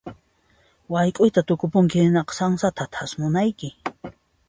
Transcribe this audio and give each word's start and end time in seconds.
Wayk'uyta 0.93 1.41
tukupunki 1.47 1.97
hinaqa 2.05 2.33
sansata 2.39 2.91
thasnunayki. 2.93 3.69